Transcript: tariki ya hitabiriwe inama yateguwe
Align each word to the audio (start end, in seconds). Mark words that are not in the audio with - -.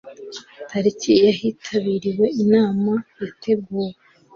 tariki 0.69 1.11
ya 1.23 1.31
hitabiriwe 1.39 2.25
inama 2.43 2.93
yateguwe 3.23 3.89